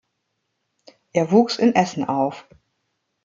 [1.13, 2.47] Er wuchs in Essen auf.